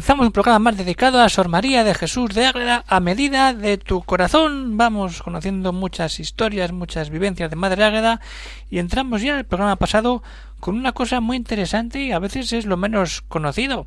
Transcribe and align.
Comenzamos 0.00 0.28
un 0.28 0.32
programa 0.32 0.58
más 0.60 0.78
dedicado 0.78 1.20
a 1.20 1.28
Sor 1.28 1.48
María 1.48 1.84
de 1.84 1.94
Jesús 1.94 2.34
de 2.34 2.46
Ágreda 2.46 2.84
a 2.88 3.00
medida 3.00 3.52
de 3.52 3.76
tu 3.76 4.00
corazón. 4.00 4.78
Vamos 4.78 5.22
conociendo 5.22 5.74
muchas 5.74 6.20
historias, 6.20 6.72
muchas 6.72 7.10
vivencias 7.10 7.50
de 7.50 7.56
Madre 7.56 7.84
Ágreda 7.84 8.18
y 8.70 8.78
entramos 8.78 9.20
ya 9.20 9.34
en 9.34 9.40
el 9.40 9.44
programa 9.44 9.76
pasado 9.76 10.22
con 10.58 10.74
una 10.74 10.92
cosa 10.92 11.20
muy 11.20 11.36
interesante 11.36 12.00
y 12.00 12.12
a 12.12 12.18
veces 12.18 12.50
es 12.54 12.64
lo 12.64 12.78
menos 12.78 13.20
conocido. 13.28 13.84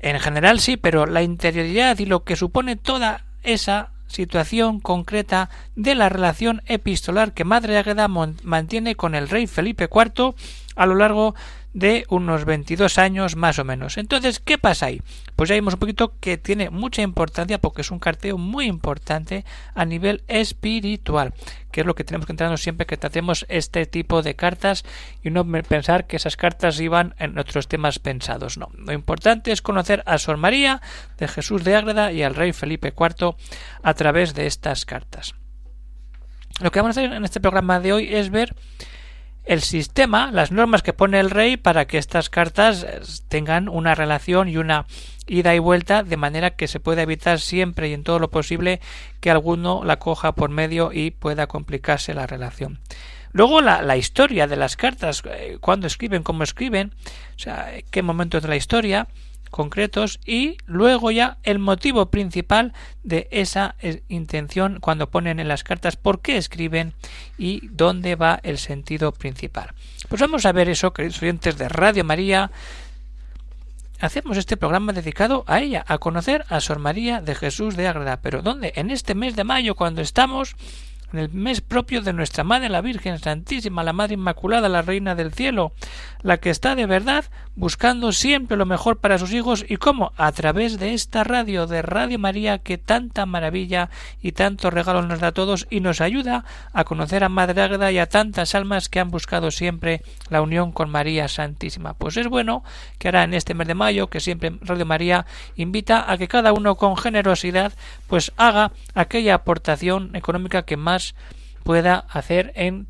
En 0.00 0.18
general 0.18 0.58
sí, 0.58 0.76
pero 0.76 1.06
la 1.06 1.22
interioridad 1.22 1.96
y 2.00 2.06
lo 2.06 2.24
que 2.24 2.34
supone 2.34 2.74
toda 2.74 3.24
esa 3.44 3.92
situación 4.08 4.80
concreta 4.80 5.48
de 5.76 5.94
la 5.94 6.08
relación 6.08 6.60
epistolar 6.66 7.34
que 7.34 7.44
Madre 7.44 7.78
Águeda 7.78 8.08
mantiene 8.08 8.96
con 8.96 9.14
el 9.14 9.28
rey 9.28 9.46
Felipe 9.46 9.88
IV 9.94 10.34
a 10.74 10.86
lo 10.86 10.96
largo 10.96 11.36
de 11.78 12.04
unos 12.08 12.44
22 12.44 12.98
años 12.98 13.36
más 13.36 13.58
o 13.58 13.64
menos. 13.64 13.98
Entonces, 13.98 14.40
¿qué 14.40 14.58
pasa 14.58 14.86
ahí? 14.86 15.00
Pues 15.36 15.48
ya 15.48 15.54
vimos 15.54 15.74
un 15.74 15.80
poquito 15.80 16.14
que 16.18 16.36
tiene 16.36 16.70
mucha 16.70 17.02
importancia 17.02 17.58
porque 17.58 17.82
es 17.82 17.90
un 17.90 18.00
carteo 18.00 18.36
muy 18.36 18.66
importante 18.66 19.44
a 19.74 19.84
nivel 19.84 20.24
espiritual, 20.26 21.34
que 21.70 21.82
es 21.82 21.86
lo 21.86 21.94
que 21.94 22.04
tenemos 22.04 22.26
que 22.26 22.32
entrarnos 22.32 22.62
siempre 22.62 22.86
que 22.86 22.96
tratemos 22.96 23.46
este 23.48 23.86
tipo 23.86 24.22
de 24.22 24.34
cartas 24.34 24.84
y 25.22 25.30
no 25.30 25.46
pensar 25.62 26.06
que 26.06 26.16
esas 26.16 26.36
cartas 26.36 26.80
iban 26.80 27.14
en 27.18 27.38
otros 27.38 27.68
temas 27.68 28.00
pensados. 28.00 28.58
No, 28.58 28.70
lo 28.74 28.92
importante 28.92 29.52
es 29.52 29.62
conocer 29.62 30.02
a 30.06 30.18
Sor 30.18 30.36
María 30.36 30.82
de 31.16 31.28
Jesús 31.28 31.62
de 31.62 31.76
Ágreda 31.76 32.10
y 32.12 32.24
al 32.24 32.34
rey 32.34 32.52
Felipe 32.52 32.92
IV 32.98 33.36
a 33.82 33.94
través 33.94 34.34
de 34.34 34.46
estas 34.46 34.84
cartas. 34.84 35.34
Lo 36.60 36.72
que 36.72 36.80
vamos 36.80 36.96
a 36.96 37.00
hacer 37.00 37.12
en 37.12 37.24
este 37.24 37.40
programa 37.40 37.78
de 37.78 37.92
hoy 37.92 38.12
es 38.12 38.30
ver 38.30 38.56
el 39.48 39.62
sistema, 39.62 40.30
las 40.30 40.52
normas 40.52 40.82
que 40.82 40.92
pone 40.92 41.18
el 41.18 41.30
rey 41.30 41.56
para 41.56 41.86
que 41.86 41.96
estas 41.96 42.28
cartas 42.28 42.82
eh, 42.82 43.00
tengan 43.28 43.70
una 43.70 43.94
relación 43.94 44.46
y 44.46 44.58
una 44.58 44.84
ida 45.26 45.54
y 45.54 45.58
vuelta 45.58 46.02
de 46.02 46.18
manera 46.18 46.50
que 46.50 46.68
se 46.68 46.80
pueda 46.80 47.00
evitar 47.00 47.40
siempre 47.40 47.88
y 47.88 47.94
en 47.94 48.04
todo 48.04 48.18
lo 48.18 48.30
posible 48.30 48.80
que 49.20 49.30
alguno 49.30 49.84
la 49.84 49.98
coja 49.98 50.32
por 50.32 50.50
medio 50.50 50.90
y 50.92 51.12
pueda 51.12 51.46
complicarse 51.46 52.12
la 52.12 52.26
relación. 52.26 52.78
Luego 53.32 53.62
la, 53.62 53.80
la 53.80 53.96
historia 53.96 54.46
de 54.46 54.56
las 54.56 54.76
cartas, 54.76 55.22
eh, 55.24 55.56
cuándo 55.60 55.86
escriben, 55.86 56.22
cómo 56.22 56.42
escriben, 56.42 56.92
o 57.34 57.38
sea, 57.38 57.72
qué 57.90 58.02
momentos 58.02 58.42
de 58.42 58.48
la 58.48 58.56
historia, 58.56 59.08
concretos 59.50 60.20
y 60.24 60.58
luego 60.66 61.10
ya 61.10 61.38
el 61.42 61.58
motivo 61.58 62.10
principal 62.10 62.72
de 63.02 63.28
esa 63.30 63.74
eh, 63.80 64.02
intención 64.08 64.78
cuando 64.80 65.10
ponen 65.10 65.40
en 65.40 65.48
las 65.48 65.64
cartas 65.64 65.96
por 65.96 66.20
qué 66.20 66.36
escriben 66.36 66.94
y 67.36 67.68
dónde 67.68 68.16
va 68.16 68.40
el 68.42 68.58
sentido 68.58 69.12
principal. 69.12 69.72
Pues 70.08 70.20
vamos 70.20 70.46
a 70.46 70.52
ver 70.52 70.68
eso, 70.68 70.92
queridos 70.92 71.22
oyentes 71.22 71.58
de 71.58 71.68
Radio 71.68 72.04
María. 72.04 72.50
Hacemos 74.00 74.36
este 74.36 74.56
programa 74.56 74.92
dedicado 74.92 75.44
a 75.48 75.60
ella, 75.60 75.84
a 75.88 75.98
conocer 75.98 76.44
a 76.48 76.60
Sor 76.60 76.78
María 76.78 77.20
de 77.20 77.34
Jesús 77.34 77.76
de 77.76 77.88
Ágreda. 77.88 78.20
Pero 78.22 78.42
¿dónde? 78.42 78.72
En 78.76 78.90
este 78.90 79.14
mes 79.14 79.34
de 79.34 79.44
mayo, 79.44 79.74
cuando 79.74 80.02
estamos 80.02 80.54
en 81.12 81.18
el 81.18 81.30
mes 81.30 81.60
propio 81.60 82.02
de 82.02 82.12
nuestra 82.12 82.44
Madre 82.44 82.68
la 82.68 82.80
Virgen 82.80 83.18
Santísima, 83.18 83.82
la 83.82 83.92
Madre 83.92 84.14
Inmaculada, 84.14 84.68
la 84.68 84.82
Reina 84.82 85.14
del 85.14 85.32
Cielo, 85.32 85.72
la 86.22 86.38
que 86.38 86.50
está 86.50 86.74
de 86.74 86.86
verdad 86.86 87.24
buscando 87.56 88.12
siempre 88.12 88.56
lo 88.56 88.66
mejor 88.66 88.98
para 88.98 89.18
sus 89.18 89.32
hijos 89.32 89.64
y 89.68 89.76
cómo 89.76 90.12
a 90.16 90.30
través 90.32 90.78
de 90.78 90.94
esta 90.94 91.24
radio 91.24 91.66
de 91.66 91.82
Radio 91.82 92.18
María 92.18 92.58
que 92.58 92.78
tanta 92.78 93.26
maravilla 93.26 93.90
y 94.22 94.32
tantos 94.32 94.72
regalos 94.72 95.06
nos 95.06 95.20
da 95.20 95.28
a 95.28 95.32
todos 95.32 95.66
y 95.70 95.80
nos 95.80 96.00
ayuda 96.00 96.44
a 96.72 96.84
conocer 96.84 97.24
a 97.24 97.28
Madre 97.28 97.62
Águeda 97.62 97.90
y 97.90 97.98
a 97.98 98.08
tantas 98.08 98.54
almas 98.54 98.88
que 98.88 99.00
han 99.00 99.10
buscado 99.10 99.50
siempre 99.50 100.02
la 100.28 100.42
unión 100.42 100.72
con 100.72 100.90
María 100.90 101.28
Santísima. 101.28 101.94
Pues 101.94 102.16
es 102.16 102.28
bueno 102.28 102.62
que 102.98 103.08
ahora 103.08 103.24
en 103.24 103.34
este 103.34 103.54
mes 103.54 103.66
de 103.66 103.74
mayo, 103.74 104.08
que 104.08 104.20
siempre 104.20 104.52
Radio 104.62 104.86
María 104.86 105.26
invita 105.56 106.10
a 106.10 106.18
que 106.18 106.28
cada 106.28 106.52
uno 106.52 106.76
con 106.76 106.96
generosidad 106.96 107.72
pues 108.06 108.32
haga 108.36 108.72
aquella 108.94 109.34
aportación 109.34 110.14
económica 110.14 110.62
que 110.62 110.76
más 110.76 110.97
pueda 111.64 112.06
hacer 112.10 112.52
en 112.54 112.86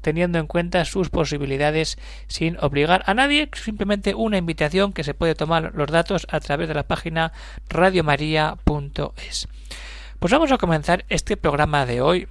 teniendo 0.00 0.38
en 0.38 0.46
cuenta 0.46 0.84
sus 0.84 1.08
posibilidades 1.08 1.96
sin 2.26 2.58
obligar 2.60 3.02
a 3.06 3.14
nadie, 3.14 3.48
simplemente 3.54 4.14
una 4.14 4.36
invitación 4.36 4.92
que 4.92 5.04
se 5.04 5.14
puede 5.14 5.34
tomar 5.34 5.72
los 5.74 5.86
datos 5.86 6.26
a 6.30 6.40
través 6.40 6.68
de 6.68 6.74
la 6.74 6.82
página 6.82 7.32
radiomaria.es. 7.68 9.48
Pues 10.18 10.32
vamos 10.32 10.52
a 10.52 10.58
comenzar 10.58 11.04
este 11.08 11.36
programa 11.36 11.86
de 11.86 12.00
hoy 12.00 12.28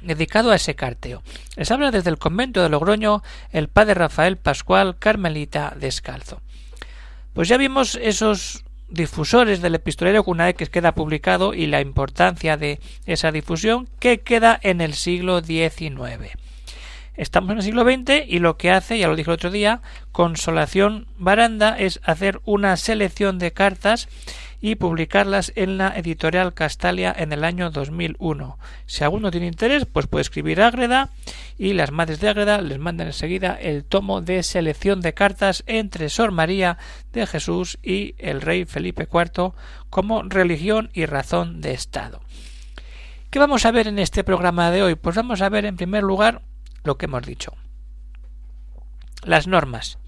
dedicado 0.00 0.50
a 0.50 0.56
ese 0.56 0.74
carteo. 0.74 1.22
Les 1.56 1.70
habla 1.70 1.90
desde 1.90 2.10
el 2.10 2.18
convento 2.18 2.62
de 2.62 2.68
Logroño 2.68 3.22
el 3.50 3.68
padre 3.68 3.94
Rafael 3.94 4.36
Pascual 4.36 4.98
Carmelita 4.98 5.74
Descalzo. 5.78 6.40
Pues 7.34 7.48
ya 7.48 7.56
vimos 7.56 7.98
esos 8.00 8.64
difusores 8.90 9.62
del 9.62 9.74
epistolero 9.74 10.22
una 10.26 10.46
vez 10.46 10.54
que 10.56 10.66
queda 10.66 10.94
publicado 10.94 11.54
y 11.54 11.66
la 11.66 11.80
importancia 11.80 12.56
de 12.56 12.80
esa 13.06 13.32
difusión 13.32 13.88
que 13.98 14.20
queda 14.20 14.58
en 14.62 14.80
el 14.80 14.94
siglo 14.94 15.40
XIX. 15.40 16.36
Estamos 17.16 17.50
en 17.50 17.58
el 17.58 17.64
siglo 17.64 17.84
XX 17.84 18.26
y 18.26 18.38
lo 18.38 18.56
que 18.56 18.70
hace, 18.70 18.98
ya 18.98 19.08
lo 19.08 19.16
dije 19.16 19.30
el 19.30 19.34
otro 19.34 19.50
día, 19.50 19.82
Consolación 20.12 21.06
Baranda 21.18 21.78
es 21.78 22.00
hacer 22.04 22.40
una 22.44 22.76
selección 22.76 23.38
de 23.38 23.52
cartas 23.52 24.08
y 24.60 24.74
publicarlas 24.74 25.52
en 25.56 25.78
la 25.78 25.96
editorial 25.96 26.52
Castalia 26.52 27.14
en 27.16 27.32
el 27.32 27.44
año 27.44 27.70
2001. 27.70 28.58
Si 28.86 29.04
alguno 29.04 29.30
tiene 29.30 29.46
interés, 29.46 29.86
pues 29.86 30.06
puede 30.06 30.22
escribir 30.22 30.60
a 30.60 30.68
Ágreda 30.68 31.10
y 31.58 31.72
las 31.72 31.90
madres 31.90 32.20
de 32.20 32.28
Ágreda 32.28 32.60
les 32.60 32.78
mandan 32.78 33.08
enseguida 33.08 33.54
el 33.54 33.84
tomo 33.84 34.20
de 34.20 34.42
selección 34.42 35.00
de 35.00 35.14
cartas 35.14 35.62
entre 35.66 36.08
Sor 36.08 36.30
María 36.30 36.78
de 37.12 37.26
Jesús 37.26 37.78
y 37.82 38.14
el 38.18 38.40
rey 38.40 38.64
Felipe 38.66 39.08
IV 39.10 39.52
como 39.88 40.22
religión 40.22 40.90
y 40.92 41.06
razón 41.06 41.60
de 41.60 41.72
Estado. 41.72 42.20
¿Qué 43.30 43.38
vamos 43.38 43.64
a 43.64 43.70
ver 43.70 43.86
en 43.86 43.98
este 43.98 44.24
programa 44.24 44.70
de 44.70 44.82
hoy? 44.82 44.94
Pues 44.96 45.16
vamos 45.16 45.40
a 45.40 45.48
ver 45.48 45.64
en 45.64 45.76
primer 45.76 46.02
lugar 46.02 46.42
lo 46.82 46.98
que 46.98 47.06
hemos 47.06 47.24
dicho. 47.24 47.54
Las 49.22 49.46
normas. 49.46 49.98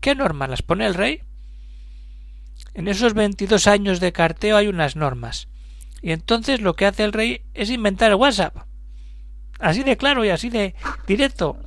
¿Qué 0.00 0.14
normas 0.14 0.50
las 0.50 0.62
pone 0.62 0.86
el 0.86 0.94
rey? 0.94 1.22
En 2.78 2.86
esos 2.86 3.12
22 3.12 3.66
años 3.66 3.98
de 3.98 4.12
carteo 4.12 4.56
hay 4.56 4.68
unas 4.68 4.94
normas. 4.94 5.48
Y 6.00 6.12
entonces 6.12 6.60
lo 6.60 6.74
que 6.74 6.86
hace 6.86 7.02
el 7.02 7.12
rey 7.12 7.42
es 7.52 7.70
inventar 7.70 8.12
el 8.12 8.14
WhatsApp. 8.14 8.56
Así 9.58 9.82
de 9.82 9.96
claro 9.96 10.24
y 10.24 10.28
así 10.28 10.48
de 10.48 10.76
directo. 11.04 11.58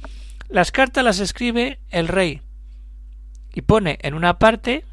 Las 0.47 0.71
cartas 0.71 1.03
las 1.03 1.19
escribe 1.19 1.81
el 1.89 2.07
rey 2.07 2.41
y 3.53 3.63
pone 3.63 3.99
en 4.03 4.13
una 4.13 4.39
parte 4.39 4.85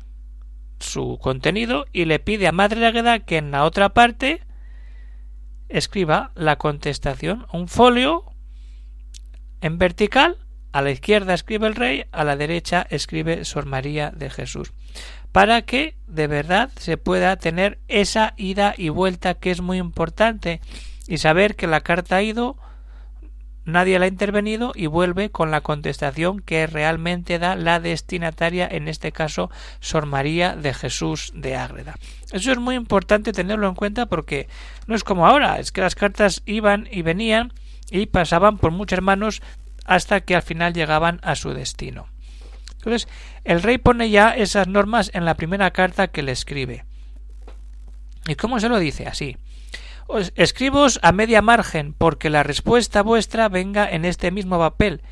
su 0.80 1.20
contenido 1.22 1.86
y 1.92 2.06
le 2.06 2.18
pide 2.18 2.48
a 2.48 2.52
Madre 2.52 2.84
Águeda 2.84 3.20
que 3.20 3.36
en 3.36 3.52
la 3.52 3.62
otra 3.62 3.90
parte 3.90 4.42
escriba 5.68 6.32
la 6.34 6.56
contestación, 6.56 7.46
un 7.52 7.68
folio 7.68 8.24
en 9.60 9.78
vertical, 9.78 10.36
a 10.72 10.82
la 10.82 10.90
izquierda 10.90 11.32
escribe 11.32 11.68
el 11.68 11.76
rey, 11.76 12.06
a 12.10 12.24
la 12.24 12.36
derecha 12.36 12.84
escribe 12.90 13.44
Sor 13.44 13.66
María 13.66 14.10
de 14.10 14.30
Jesús 14.30 14.72
para 15.32 15.62
que 15.62 15.94
de 16.06 16.26
verdad 16.26 16.70
se 16.76 16.96
pueda 16.96 17.36
tener 17.36 17.78
esa 17.88 18.34
ida 18.36 18.74
y 18.76 18.88
vuelta 18.88 19.34
que 19.34 19.50
es 19.50 19.60
muy 19.60 19.78
importante 19.78 20.60
y 21.06 21.18
saber 21.18 21.56
que 21.56 21.66
la 21.66 21.80
carta 21.80 22.16
ha 22.16 22.22
ido 22.22 22.56
nadie 23.68 23.98
la 23.98 24.06
ha 24.06 24.08
intervenido 24.08 24.72
y 24.74 24.86
vuelve 24.86 25.30
con 25.30 25.50
la 25.50 25.60
contestación 25.60 26.40
que 26.40 26.66
realmente 26.66 27.38
da 27.38 27.54
la 27.54 27.80
destinataria, 27.80 28.66
en 28.70 28.88
este 28.88 29.12
caso 29.12 29.50
Sor 29.80 30.06
María 30.06 30.56
de 30.56 30.72
Jesús 30.72 31.32
de 31.34 31.54
Ágreda. 31.54 31.94
Eso 32.32 32.50
es 32.50 32.58
muy 32.58 32.76
importante 32.76 33.32
tenerlo 33.32 33.68
en 33.68 33.74
cuenta 33.74 34.06
porque 34.06 34.48
no 34.86 34.94
es 34.94 35.04
como 35.04 35.26
ahora, 35.26 35.60
es 35.60 35.70
que 35.70 35.82
las 35.82 35.94
cartas 35.94 36.42
iban 36.46 36.88
y 36.90 37.02
venían 37.02 37.52
y 37.90 38.06
pasaban 38.06 38.56
por 38.56 38.72
muchas 38.72 39.02
manos 39.02 39.42
hasta 39.84 40.22
que 40.22 40.34
al 40.34 40.42
final 40.42 40.72
llegaban 40.72 41.20
a 41.22 41.34
su 41.34 41.52
destino. 41.52 42.08
Entonces, 42.88 43.08
el 43.44 43.62
rey 43.62 43.76
pone 43.76 44.08
ya 44.08 44.30
esas 44.30 44.66
normas 44.66 45.10
en 45.12 45.26
la 45.26 45.34
primera 45.34 45.70
carta 45.72 46.08
que 46.08 46.22
le 46.22 46.32
escribe. 46.32 46.86
¿Y 48.26 48.34
cómo 48.34 48.60
se 48.60 48.70
lo 48.70 48.78
dice? 48.78 49.06
Así. 49.06 49.36
Os 50.06 50.32
escribos 50.36 50.98
a 51.02 51.12
media 51.12 51.42
margen, 51.42 51.92
porque 51.92 52.30
la 52.30 52.42
respuesta 52.42 53.02
vuestra 53.02 53.50
venga 53.50 53.90
en 53.90 54.06
este 54.06 54.30
mismo 54.30 54.58
papel. 54.58 55.02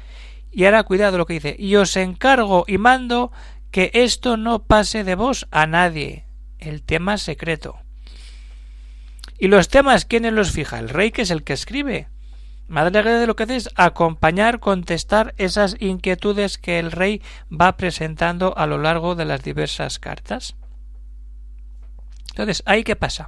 Y 0.50 0.64
ahora 0.64 0.84
cuidado 0.84 1.19
lo 1.19 1.26
que 1.26 1.34
dice. 1.34 1.55
Y 1.58 1.76
os 1.76 1.94
encargo 1.99 2.64
y 2.67 2.78
mando 2.78 3.31
que 3.70 3.90
esto 3.93 4.38
no 4.38 4.62
pase 4.62 5.05
de 5.05 5.14
vos 5.14 5.46
a 5.50 5.67
nadie. 5.67 6.25
El 6.58 6.82
tema 6.82 7.19
secreto. 7.19 7.76
¿Y 9.38 9.49
los 9.49 9.69
temas 9.69 10.06
quiénes 10.06 10.32
los 10.32 10.50
fija? 10.50 10.78
El 10.78 10.88
rey 10.88 11.11
que 11.11 11.23
es 11.23 11.31
el 11.31 11.44
que 11.44 11.52
escribe. 11.52 12.08
Madre 12.69 13.03
de 13.03 13.27
lo 13.27 13.37
que 13.37 13.45
hace 13.45 13.57
es 13.57 13.71
acompañar, 13.77 14.59
contestar 14.59 15.35
esas 15.39 15.77
inquietudes 15.79 16.59
que 16.59 16.81
el 16.81 16.91
rey 16.91 17.23
va 17.49 17.77
presentando 17.77 18.57
a 18.57 18.67
lo 18.67 18.79
largo 18.79 19.15
de 19.15 19.25
las 19.25 19.43
diversas 19.43 20.01
cartas. 20.01 20.57
Entonces, 22.31 22.63
¿ahí 22.67 22.83
qué 22.83 22.97
pasa? 22.97 23.27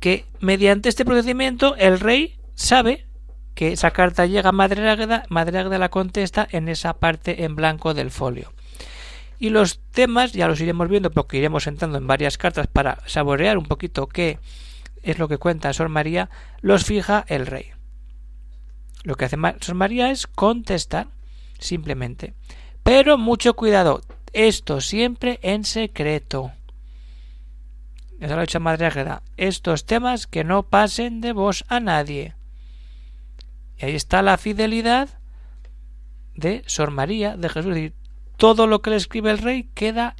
Que 0.00 0.26
mediante 0.40 0.88
este 0.88 1.04
procedimiento 1.04 1.76
el 1.76 2.00
rey 2.00 2.38
sabe 2.54 3.06
que 3.54 3.72
esa 3.72 3.90
carta 3.92 4.26
llega 4.26 4.50
a 4.50 4.52
Madre 4.52 4.88
Águeda, 4.88 5.24
Madre 5.28 5.58
Águeda 5.58 5.78
la 5.78 5.88
contesta 5.88 6.46
en 6.50 6.68
esa 6.68 6.94
parte 6.94 7.44
en 7.44 7.56
blanco 7.56 7.94
del 7.94 8.10
folio. 8.10 8.52
Y 9.38 9.50
los 9.50 9.80
temas 9.92 10.32
ya 10.32 10.48
los 10.48 10.60
iremos 10.60 10.88
viendo 10.88 11.10
porque 11.10 11.38
iremos 11.38 11.66
entrando 11.66 11.96
en 11.96 12.06
varias 12.06 12.38
cartas 12.38 12.66
para 12.66 12.98
saborear 13.06 13.56
un 13.56 13.64
poquito 13.64 14.08
qué 14.08 14.38
es 15.06 15.18
lo 15.20 15.28
que 15.28 15.38
cuenta 15.38 15.72
Sor 15.72 15.88
María, 15.88 16.30
los 16.60 16.84
fija 16.84 17.24
el 17.28 17.46
rey. 17.46 17.70
Lo 19.04 19.14
que 19.14 19.26
hace 19.26 19.36
Sor 19.60 19.76
María 19.76 20.10
es 20.10 20.26
contestar 20.26 21.06
simplemente. 21.60 22.34
Pero 22.82 23.16
mucho 23.16 23.54
cuidado, 23.54 24.02
esto 24.32 24.80
siempre 24.80 25.38
en 25.42 25.64
secreto. 25.64 26.50
Eso 28.18 28.34
lo 28.34 28.40
ha 28.40 28.44
dicho 28.44 28.58
Madre 28.58 28.86
Águeda. 28.86 29.22
Estos 29.36 29.86
temas 29.86 30.26
que 30.26 30.42
no 30.42 30.64
pasen 30.64 31.20
de 31.20 31.32
vos 31.32 31.64
a 31.68 31.78
nadie. 31.78 32.34
Y 33.78 33.84
ahí 33.84 33.94
está 33.94 34.22
la 34.22 34.36
fidelidad 34.38 35.20
de 36.34 36.64
Sor 36.66 36.90
María 36.90 37.36
de 37.36 37.48
Jesús. 37.48 37.92
todo 38.36 38.66
lo 38.66 38.82
que 38.82 38.90
le 38.90 38.96
escribe 38.96 39.30
el 39.30 39.38
rey 39.38 39.70
queda 39.74 40.16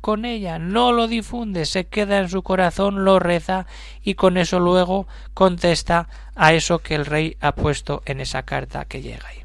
con 0.00 0.24
ella, 0.24 0.58
no 0.58 0.92
lo 0.92 1.08
difunde, 1.08 1.66
se 1.66 1.86
queda 1.86 2.18
en 2.18 2.28
su 2.28 2.42
corazón, 2.42 3.04
lo 3.04 3.18
reza 3.18 3.66
y 4.02 4.14
con 4.14 4.36
eso 4.36 4.60
luego 4.60 5.06
contesta 5.34 6.08
a 6.34 6.52
eso 6.52 6.78
que 6.78 6.94
el 6.94 7.06
rey 7.06 7.36
ha 7.40 7.54
puesto 7.54 8.02
en 8.06 8.20
esa 8.20 8.42
carta 8.44 8.84
que 8.84 9.02
llega 9.02 9.28
ahí. 9.28 9.38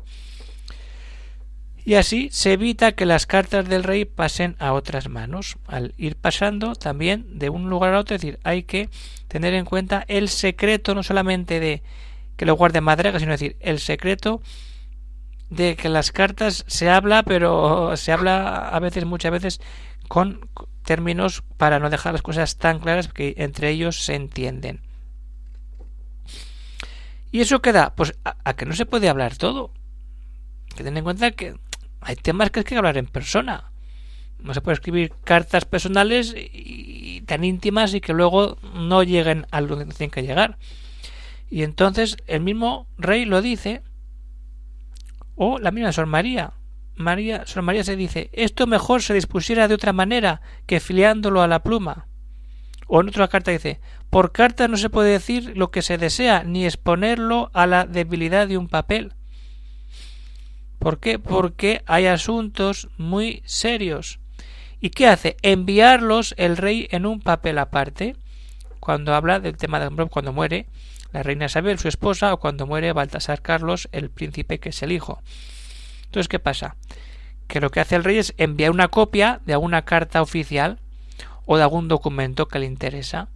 Y 1.86 1.96
así 1.96 2.30
se 2.32 2.54
evita 2.54 2.94
que 2.94 3.06
las 3.06 3.26
cartas 3.26 3.68
del 3.68 3.84
rey 3.84 4.06
pasen 4.06 4.56
a 4.60 4.72
otras 4.72 5.10
manos. 5.10 5.58
Al 5.68 5.94
ir 5.98 6.16
pasando 6.16 6.76
también 6.76 7.38
de 7.38 7.50
un 7.50 7.70
lugar 7.70 7.94
a 7.94 8.00
otro, 8.00 8.16
es 8.16 8.22
decir, 8.22 8.40
hay 8.44 8.64
que 8.64 8.90
tener 9.28 9.54
en 9.54 9.66
cuenta 9.66 10.06
el 10.08 10.30
secreto 10.30 10.96
no 10.96 11.04
solamente 11.04 11.60
de 11.60 11.84
que 12.38 12.46
lo 12.46 12.56
guarde 12.56 12.80
Madrega, 12.80 13.20
sino 13.20 13.34
decir, 13.34 13.58
el 13.60 13.80
secreto 13.80 14.42
de 15.50 15.76
que 15.76 15.90
las 15.90 16.12
cartas 16.12 16.64
se 16.68 16.90
habla, 16.90 17.24
pero 17.24 17.96
se 17.98 18.12
habla 18.12 18.70
a 18.70 18.80
veces, 18.80 19.06
muchas 19.06 19.32
veces, 19.32 19.62
con 20.08 20.50
términos 20.84 21.44
para 21.58 21.80
no 21.80 21.90
dejar 21.90 22.14
las 22.14 22.22
cosas 22.22 22.58
tan 22.58 22.80
claras 22.80 23.08
que 23.08 23.36
entre 23.38 23.70
ellos 23.70 24.04
se 24.04 24.16
entienden. 24.16 24.82
¿Y 27.32 27.42
eso 27.42 27.62
queda? 27.62 27.96
Pues 27.96 28.14
a, 28.24 28.54
que 28.54 28.66
no 28.66 28.74
se 28.74 28.86
puede 28.86 29.10
hablar 29.10 29.38
todo. 29.38 29.72
que 30.76 30.84
tener 30.84 31.00
en 31.00 31.04
cuenta 31.04 31.32
que 31.32 31.56
hay 32.02 32.16
temas 32.16 32.52
que 32.52 32.60
hay 32.60 32.64
que 32.64 32.78
hablar 32.78 32.98
en 32.98 33.08
persona. 33.08 33.72
No 34.38 34.54
se 34.54 34.62
puede 34.62 34.76
escribir 34.76 35.14
cartas 35.24 35.66
personales 35.66 36.36
y, 36.36 37.22
tan 37.22 37.44
íntimas 37.44 37.94
y 37.96 38.02
que 38.02 38.14
luego 38.14 38.58
no 38.76 39.02
lleguen 39.02 39.48
a 39.50 39.62
donde 39.62 39.86
tienen 39.86 40.12
que 40.12 40.22
llegar. 40.22 40.60
Y 41.50 41.64
entonces 41.64 42.18
el 42.28 42.42
mismo 42.42 42.88
rey 42.98 43.26
lo 43.26 43.42
dice, 43.42 43.82
o 45.36 45.58
la 45.60 45.72
misma 45.72 45.92
Sor 45.92 46.06
María. 46.06 46.54
María, 46.96 47.46
Sor 47.46 47.64
María 47.64 47.84
se 47.84 47.96
dice, 47.96 48.30
esto 48.34 48.68
mejor 48.68 49.02
se 49.02 49.14
dispusiera 49.14 49.68
de 49.68 49.76
otra 49.76 49.94
manera 49.94 50.42
que 50.66 50.80
filiándolo 50.80 51.42
a 51.42 51.48
la 51.48 51.64
pluma. 51.64 52.08
O 52.88 53.02
en 53.02 53.10
otra 53.10 53.28
carta 53.28 53.52
dice, 53.52 53.80
por 54.10 54.32
carta 54.32 54.68
no 54.68 54.78
se 54.78 54.90
puede 54.90 55.12
decir 55.12 55.58
lo 55.58 55.72
que 55.72 55.82
se 55.82 55.98
desea, 55.98 56.44
ni 56.44 56.66
exponerlo 56.66 57.50
a 57.54 57.66
la 57.66 57.86
debilidad 57.86 58.48
de 58.48 58.58
un 58.58 58.68
papel. 58.68 59.14
¿Por 60.78 61.00
qué? 61.00 61.18
Porque 61.18 61.82
hay 61.88 62.06
asuntos 62.08 62.90
muy 62.98 63.42
serios. 63.46 64.20
¿Y 64.80 64.90
qué 64.90 65.08
hace? 65.08 65.38
Enviarlos 65.42 66.36
el 66.38 66.58
rey 66.58 66.88
en 66.92 67.06
un 67.06 67.22
papel 67.22 67.58
aparte, 67.58 68.18
cuando 68.82 69.16
habla 69.16 69.40
del 69.40 69.56
tema 69.56 69.80
de 69.80 70.06
cuando 70.08 70.34
muere, 70.34 70.68
la 71.14 71.24
reina 71.24 71.46
Isabel, 71.46 71.80
su 71.80 71.88
esposa, 71.88 72.34
o 72.34 72.40
cuando 72.40 72.68
muere 72.68 72.92
Baltasar 72.92 73.42
Carlos, 73.42 73.88
el 73.94 74.10
príncipe 74.10 74.60
que 74.60 74.70
es 74.70 74.84
el 74.84 74.92
hijo. 74.92 75.22
Entonces, 76.14 76.30
¿qué 76.30 76.38
pasa? 76.38 76.76
Que 77.48 77.60
lo 77.60 77.72
que 77.72 77.80
hace 77.80 77.96
el 77.96 78.04
rey 78.04 78.20
es 78.20 78.36
enviar 78.38 78.70
una 78.70 78.90
copia 78.90 79.42
de 79.48 79.54
alguna 79.54 79.82
carta 79.82 80.22
oficial 80.22 80.80
o 81.48 81.58
de 81.58 81.64
algún 81.64 81.88
documento 81.88 82.48
que 82.48 82.60
le 82.60 82.68
interesa. 82.68 83.30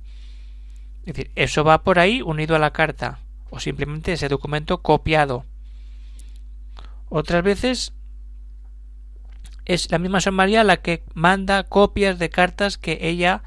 Es 1.00 1.15
decir, 1.15 1.31
eso 1.33 1.63
va 1.63 1.81
por 1.81 1.97
ahí 1.97 2.21
unido 2.21 2.56
a 2.56 2.59
la 2.59 2.74
carta, 2.74 3.18
o 3.50 3.59
simplemente 3.59 4.13
ese 4.13 4.29
documento 4.29 4.83
copiado. 4.83 5.44
Otras 7.09 7.44
veces 7.44 7.94
es 9.65 9.89
la 9.89 9.97
misma 9.97 10.21
San 10.21 10.35
María 10.35 10.63
la 10.63 10.77
que 10.77 11.03
manda 11.15 11.63
copias 11.63 12.19
de 12.19 12.30
cartas 12.30 12.77
que 12.77 13.00
ella 13.01 13.41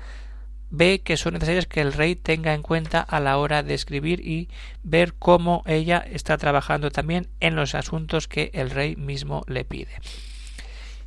ve 0.70 1.00
que 1.00 1.16
son 1.16 1.34
necesarias 1.34 1.66
que 1.66 1.80
el 1.80 1.92
rey 1.92 2.16
tenga 2.16 2.54
en 2.54 2.62
cuenta 2.62 3.00
a 3.00 3.20
la 3.20 3.36
hora 3.38 3.62
de 3.62 3.74
escribir 3.74 4.20
y 4.26 4.48
ver 4.82 5.14
cómo 5.14 5.62
ella 5.66 5.98
está 5.98 6.38
trabajando 6.38 6.90
también 6.90 7.28
en 7.40 7.56
los 7.56 7.74
asuntos 7.74 8.28
que 8.28 8.50
el 8.54 8.70
rey 8.70 8.96
mismo 8.96 9.42
le 9.46 9.64
pide. 9.64 9.98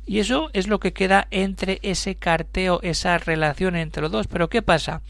Y 0.06 0.18
eso 0.18 0.50
es 0.52 0.68
lo 0.68 0.80
que 0.80 0.92
queda 0.92 1.26
entre 1.30 1.78
ese 1.82 2.14
carteo, 2.14 2.80
esa 2.82 3.16
relación 3.16 3.74
entre 3.74 4.02
los 4.02 4.12
dos. 4.12 4.26
Pero 4.26 4.50
¿qué 4.50 4.60
pasa? 4.60 5.00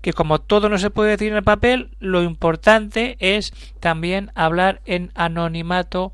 Que 0.00 0.12
como 0.12 0.40
todo 0.40 0.68
no 0.68 0.78
se 0.78 0.90
puede 0.90 1.10
decir 1.10 1.30
en 1.30 1.36
el 1.36 1.44
papel, 1.44 1.90
lo 2.00 2.24
importante 2.24 3.16
es 3.20 3.52
también 3.78 4.32
hablar 4.34 4.82
en 4.86 5.12
anonimato 5.14 6.12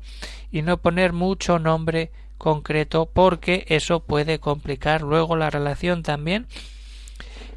y 0.51 0.61
no 0.61 0.77
poner 0.77 1.13
mucho 1.13 1.57
nombre 1.57 2.11
concreto 2.37 3.09
porque 3.11 3.65
eso 3.67 4.01
puede 4.01 4.39
complicar 4.39 5.01
luego 5.01 5.35
la 5.35 5.49
relación 5.49 6.03
también 6.03 6.47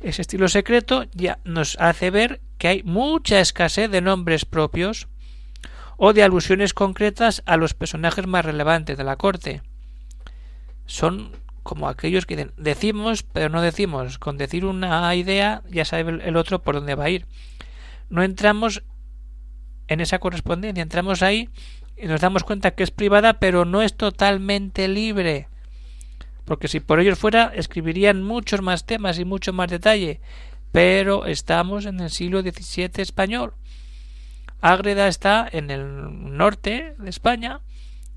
ese 0.05 0.23
estilo 0.23 0.49
secreto 0.49 1.05
ya 1.13 1.39
nos 1.45 1.77
hace 1.81 2.11
ver 2.11 2.41
que 2.59 2.69
hay 2.69 2.83
mucha 2.83 3.41
escasez 3.41 3.91
de 3.91 4.03
nombres 4.03 4.45
propios 4.45 5.09
o 5.97 6.13
de 6.13 6.23
alusiones 6.23 6.75
concretas 6.75 7.43
a 7.47 7.57
los 7.57 7.75
personajes 7.75 8.27
más 8.27 8.45
relevantes 8.45 8.99
de 8.99 9.05
la 9.05 9.17
corte. 9.17 9.63
Son 10.87 11.33
como 11.63 11.89
aquellos 11.89 12.27
que 12.27 12.51
decimos 12.57 13.23
pero 13.23 13.49
no 13.49 13.63
decimos. 13.63 14.19
Con 14.19 14.37
decir 14.37 14.67
una 14.67 15.15
idea 15.15 15.63
ya 15.71 15.85
sabe 15.85 16.23
el 16.23 16.37
otro 16.37 16.63
por 16.63 16.75
dónde 16.75 16.95
va 16.95 17.05
a 17.05 17.11
ir. 17.11 17.27
No 18.11 18.23
entramos 18.23 18.83
en 19.89 20.01
esa 20.01 20.19
correspondencia, 20.19 20.83
entramos 20.83 21.23
ahí 21.23 21.49
y 21.97 22.07
nos 22.07 22.21
damos 22.21 22.45
cuenta 22.45 22.73
que 22.73 22.83
es 22.83 22.91
privada 22.91 23.35
pero 23.35 23.65
no 23.65 23.81
es 23.81 23.97
totalmente 23.97 24.87
libre 24.89 25.49
porque 26.45 26.69
si 26.69 26.81
por 26.81 27.01
ellos 27.01 27.19
fuera 27.19 27.53
escribirían 27.55 28.23
muchos 28.23 28.63
más 28.63 28.87
temas 28.87 29.19
y 29.19 29.25
mucho 29.25 29.53
más 29.53 29.71
detalle, 29.71 30.21
pero 30.73 31.27
estamos 31.27 31.87
en 31.87 32.01
el 32.01 32.11
siglo 32.11 32.43
XVII 32.43 32.91
español. 32.97 33.55
Ágreda 34.61 35.09
está 35.09 35.49
en 35.51 35.71
el 35.71 36.37
norte 36.37 36.95
de 36.99 37.11
España, 37.11 37.61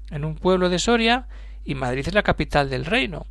en 0.09 0.25
un 0.25 0.35
pueblo 0.35 0.69
de 0.69 0.79
Soria, 0.79 1.27
y 1.63 1.75
Madrid 1.75 2.07
es 2.07 2.13
la 2.13 2.23
capital 2.23 2.69
del 2.69 2.85
reino. 2.85 3.27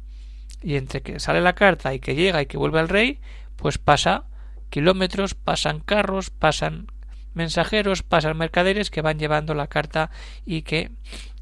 Y 0.62 0.76
entre 0.76 1.00
que 1.02 1.18
sale 1.20 1.40
la 1.40 1.54
carta 1.54 1.94
y 1.94 2.00
que 2.00 2.14
llega 2.14 2.42
y 2.42 2.46
que 2.46 2.58
vuelve 2.58 2.80
al 2.80 2.88
rey, 2.88 3.20
pues 3.56 3.78
pasa 3.78 4.26
kilómetros, 4.68 5.34
pasan 5.34 5.80
carros, 5.80 6.30
pasan 6.30 6.86
mensajeros, 7.34 8.02
pasan 8.02 8.36
mercaderes 8.36 8.90
que 8.90 9.02
van 9.02 9.18
llevando 9.18 9.54
la 9.54 9.66
carta 9.66 10.10
y 10.44 10.62
que 10.62 10.90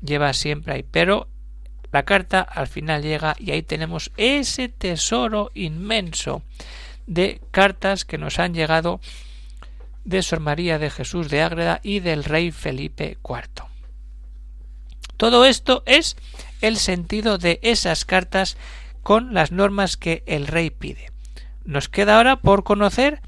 lleva 0.00 0.32
siempre 0.32 0.74
ahí. 0.74 0.84
Pero 0.88 1.28
la 1.94 2.02
carta 2.02 2.40
al 2.40 2.66
final 2.66 3.02
llega 3.02 3.36
y 3.38 3.52
ahí 3.52 3.62
tenemos 3.62 4.10
ese 4.16 4.68
tesoro 4.68 5.52
inmenso 5.54 6.42
de 7.06 7.40
cartas 7.52 8.04
que 8.04 8.18
nos 8.18 8.40
han 8.40 8.52
llegado 8.52 8.98
de 10.04 10.20
Sor 10.24 10.40
María 10.40 10.80
de 10.80 10.90
Jesús 10.90 11.30
de 11.30 11.42
Ágreda 11.42 11.78
y 11.84 12.00
del 12.00 12.24
rey 12.24 12.50
Felipe 12.50 13.16
IV. 13.24 13.68
Todo 15.16 15.44
esto 15.44 15.84
es 15.86 16.16
el 16.62 16.78
sentido 16.78 17.38
de 17.38 17.60
esas 17.62 18.04
cartas 18.04 18.56
con 19.04 19.32
las 19.32 19.52
normas 19.52 19.96
que 19.96 20.24
el 20.26 20.48
rey 20.48 20.70
pide. 20.70 21.12
Nos 21.64 21.88
queda 21.88 22.16
ahora 22.16 22.40
por 22.40 22.64
conocer 22.64 23.20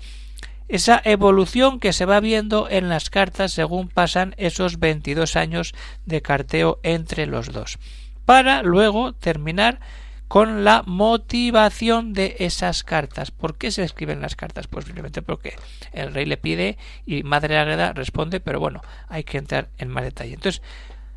esa 0.66 1.00
evolución 1.04 1.78
que 1.78 1.92
se 1.92 2.04
va 2.04 2.18
viendo 2.18 2.68
en 2.68 2.88
las 2.88 3.10
cartas 3.10 3.52
según 3.52 3.86
pasan 3.86 4.34
esos 4.38 4.80
22 4.80 5.36
años 5.36 5.72
de 6.04 6.20
carteo 6.20 6.80
entre 6.82 7.26
los 7.26 7.52
dos 7.52 7.78
para 8.26 8.62
luego 8.62 9.14
terminar 9.14 9.80
con 10.28 10.64
la 10.64 10.82
motivación 10.84 12.12
de 12.12 12.36
esas 12.40 12.84
cartas. 12.84 13.30
¿Por 13.30 13.56
qué 13.56 13.70
se 13.70 13.84
escriben 13.84 14.20
las 14.20 14.36
cartas? 14.36 14.66
Pues 14.66 14.84
simplemente 14.84 15.22
porque 15.22 15.56
el 15.92 16.12
rey 16.12 16.26
le 16.26 16.36
pide 16.36 16.76
y 17.06 17.22
Madre 17.22 17.56
Águeda 17.56 17.92
responde, 17.92 18.40
pero 18.40 18.60
bueno, 18.60 18.82
hay 19.08 19.24
que 19.24 19.38
entrar 19.38 19.70
en 19.78 19.88
más 19.88 20.04
detalle. 20.04 20.34
Entonces, 20.34 20.62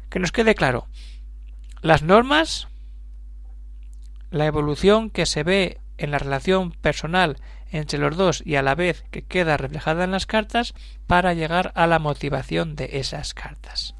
que 0.09 0.19
nos 0.19 0.31
quede 0.31 0.55
claro, 0.55 0.87
las 1.81 2.03
normas 2.03 2.67
la 4.31 4.45
evolución 4.45 5.09
que 5.09 5.25
se 5.25 5.43
ve 5.43 5.79
en 5.97 6.11
la 6.11 6.19
relación 6.19 6.71
personal 6.71 7.37
entre 7.71 7.99
los 7.99 8.15
dos 8.15 8.43
y 8.45 8.55
a 8.55 8.61
la 8.61 8.75
vez 8.75 9.03
que 9.11 9.23
queda 9.23 9.57
reflejada 9.57 10.03
en 10.03 10.11
las 10.11 10.25
cartas 10.25 10.73
para 11.07 11.33
llegar 11.33 11.71
a 11.75 11.87
la 11.87 11.99
motivación 11.99 12.75
de 12.75 12.89
esas 12.93 13.33
cartas. 13.33 13.95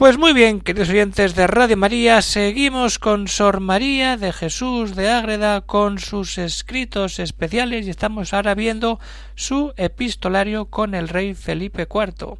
Pues 0.00 0.16
muy 0.16 0.32
bien, 0.32 0.62
queridos 0.62 0.88
oyentes 0.88 1.34
de 1.34 1.46
Radio 1.46 1.76
María, 1.76 2.22
seguimos 2.22 2.98
con 2.98 3.28
Sor 3.28 3.60
María 3.60 4.16
de 4.16 4.32
Jesús 4.32 4.96
de 4.96 5.10
Ágreda 5.10 5.60
con 5.60 5.98
sus 5.98 6.38
escritos 6.38 7.18
especiales 7.18 7.86
y 7.86 7.90
estamos 7.90 8.32
ahora 8.32 8.54
viendo 8.54 8.98
su 9.34 9.74
epistolario 9.76 10.70
con 10.70 10.94
el 10.94 11.06
rey 11.06 11.34
Felipe 11.34 11.82
IV. 11.82 12.38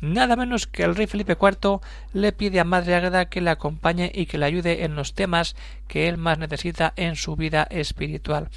Nada 0.00 0.36
menos 0.36 0.68
que 0.68 0.84
el 0.84 0.94
rey 0.94 1.08
Felipe 1.08 1.36
IV 1.36 1.80
le 2.12 2.30
pide 2.30 2.60
a 2.60 2.64
Madre 2.64 2.94
Ágreda 2.94 3.28
que 3.28 3.40
le 3.40 3.50
acompañe 3.50 4.12
y 4.14 4.26
que 4.26 4.38
le 4.38 4.46
ayude 4.46 4.84
en 4.84 4.94
los 4.94 5.14
temas 5.14 5.56
que 5.88 6.06
él 6.06 6.16
más 6.16 6.38
necesita 6.38 6.92
en 6.94 7.16
su 7.16 7.34
vida 7.34 7.66
espiritual. 7.72 8.50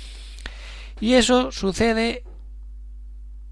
Y 1.02 1.16
eso 1.16 1.52
sucede 1.52 2.24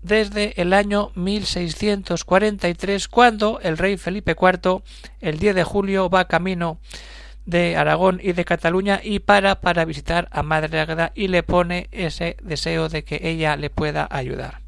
desde 0.01 0.59
el 0.61 0.73
año 0.73 1.11
1643, 1.15 3.07
cuando 3.07 3.59
el 3.61 3.77
rey 3.77 3.97
Felipe 3.97 4.35
IV, 4.39 4.81
el 5.19 5.39
10 5.39 5.55
de 5.55 5.63
julio, 5.63 6.09
va 6.09 6.27
camino 6.27 6.79
de 7.45 7.75
Aragón 7.75 8.19
y 8.21 8.33
de 8.33 8.45
Cataluña 8.45 8.99
y 9.03 9.19
para 9.19 9.61
para 9.61 9.85
visitar 9.85 10.27
a 10.31 10.43
Madre 10.43 10.79
Águeda 10.79 11.11
y 11.15 11.27
le 11.27 11.43
pone 11.43 11.87
ese 11.91 12.37
deseo 12.43 12.87
de 12.89 13.03
que 13.03 13.19
ella 13.23 13.55
le 13.55 13.69
pueda 13.69 14.07
ayudar. 14.09 14.61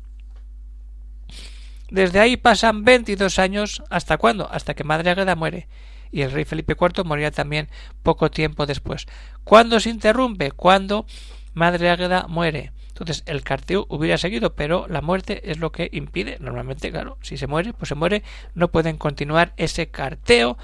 Desde 1.89 2.19
ahí 2.19 2.37
pasan 2.37 2.83
22 2.83 3.37
años, 3.37 3.83
¿hasta 3.89 4.17
cuándo? 4.17 4.49
Hasta 4.51 4.73
que 4.73 4.83
Madre 4.83 5.11
Águeda 5.11 5.35
muere 5.35 5.67
y 6.11 6.21
el 6.21 6.31
rey 6.31 6.45
Felipe 6.45 6.75
IV 6.79 7.03
morirá 7.03 7.31
también 7.31 7.69
poco 8.03 8.31
tiempo 8.31 8.65
después. 8.65 9.07
¿Cuándo 9.43 9.79
se 9.79 9.89
interrumpe? 9.89 10.51
Cuando 10.51 11.05
Madre 11.53 11.89
Águeda 11.89 12.27
muere. 12.27 12.71
Entonces 13.03 13.23
el 13.27 13.43
carteo 13.43 13.85
hubiera 13.89 14.17
seguido, 14.17 14.55
pero 14.55 14.87
la 14.87 15.01
muerte 15.01 15.51
es 15.51 15.59
lo 15.59 15.73
que 15.73 15.89
impide. 15.91 16.37
Normalmente, 16.39 16.89
claro, 16.89 17.17
si 17.21 17.35
se 17.35 17.47
muere, 17.47 17.73
pues 17.73 17.89
se 17.89 17.95
muere. 17.95 18.23
No 18.55 18.69
pueden 18.69 18.95
continuar 18.95 19.53
ese 19.57 19.89
carteo. 19.89 20.57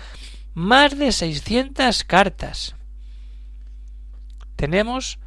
Más 0.54 0.98
de 0.98 1.12
600 1.12 2.06
cartas 2.06 2.76
tenemos 4.56 5.20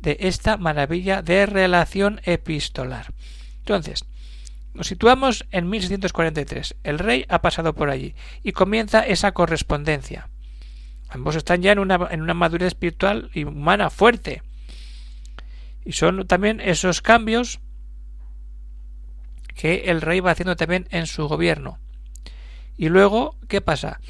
de 0.00 0.16
esta 0.20 0.58
maravilla 0.58 1.22
de 1.22 1.44
relación 1.46 2.20
epistolar. 2.22 3.12
Entonces, 3.58 4.04
nos 4.72 4.86
situamos 4.86 5.46
en 5.50 5.68
1643. 5.68 6.76
El 6.84 7.00
rey 7.00 7.26
ha 7.28 7.42
pasado 7.42 7.74
por 7.74 7.90
allí 7.90 8.14
y 8.44 8.52
comienza 8.52 9.00
esa 9.00 9.32
correspondencia. 9.32 10.28
Ambos 11.08 11.34
están 11.34 11.62
ya 11.62 11.72
en 11.72 11.80
una, 11.80 12.06
en 12.12 12.22
una 12.22 12.34
madurez 12.34 12.68
espiritual 12.68 13.28
y 13.34 13.42
humana 13.42 13.90
fuerte. 13.90 14.42
Y 15.84 15.92
son 15.92 16.26
también 16.26 16.60
esos 16.60 17.02
cambios 17.02 17.60
que 19.54 19.84
el 19.86 20.00
rey 20.00 20.20
va 20.20 20.30
haciendo 20.30 20.56
también 20.56 20.86
en 20.90 21.06
su 21.06 21.28
gobierno. 21.28 21.78
Y 22.76 22.88
luego, 22.88 23.36
¿qué 23.48 23.60
pasa? 23.60 24.00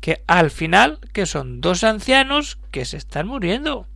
Que 0.00 0.22
al 0.26 0.50
final, 0.50 1.00
que 1.12 1.26
son 1.26 1.60
dos 1.60 1.84
ancianos 1.84 2.58
que 2.70 2.84
se 2.84 2.96
están 2.96 3.26
muriendo. 3.26 3.86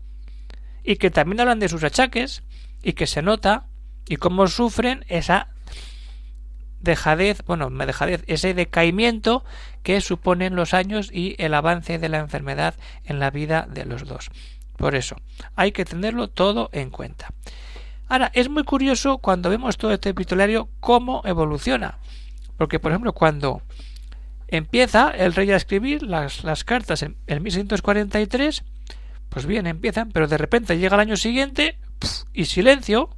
Y 0.84 0.96
que 0.96 1.10
también 1.10 1.40
hablan 1.40 1.58
de 1.58 1.68
sus 1.68 1.84
achaques 1.84 2.42
y 2.82 2.94
que 2.94 3.06
se 3.06 3.22
nota 3.22 3.66
y 4.08 4.16
cómo 4.16 4.46
sufren 4.46 5.04
esa 5.08 5.48
dejadez, 6.80 7.42
bueno, 7.46 7.70
dejadez, 7.70 8.24
ese 8.26 8.54
decaimiento 8.54 9.44
que 9.82 10.00
suponen 10.00 10.56
los 10.56 10.74
años 10.74 11.10
y 11.12 11.36
el 11.38 11.54
avance 11.54 11.98
de 11.98 12.08
la 12.08 12.18
enfermedad 12.18 12.74
en 13.04 13.20
la 13.20 13.30
vida 13.30 13.66
de 13.70 13.84
los 13.84 14.04
dos. 14.06 14.30
Por 14.80 14.94
eso, 14.94 15.16
hay 15.56 15.72
que 15.72 15.84
tenerlo 15.84 16.28
todo 16.28 16.70
en 16.72 16.88
cuenta. 16.88 17.28
Ahora, 18.08 18.30
es 18.32 18.48
muy 18.48 18.64
curioso 18.64 19.18
cuando 19.18 19.50
vemos 19.50 19.76
todo 19.76 19.92
este 19.92 20.08
epistolario 20.08 20.70
cómo 20.80 21.20
evoluciona. 21.26 21.98
Porque, 22.56 22.80
por 22.80 22.90
ejemplo, 22.90 23.12
cuando 23.12 23.60
empieza 24.48 25.10
el 25.10 25.34
rey 25.34 25.50
a 25.50 25.56
escribir 25.56 26.02
las, 26.02 26.44
las 26.44 26.64
cartas 26.64 27.02
en 27.02 27.18
el 27.26 27.42
1643, 27.42 28.64
pues 29.28 29.44
bien, 29.44 29.66
empiezan, 29.66 30.12
pero 30.12 30.26
de 30.28 30.38
repente 30.38 30.78
llega 30.78 30.94
el 30.94 31.00
año 31.00 31.16
siguiente 31.18 31.78
y 32.32 32.46
silencio. 32.46 33.10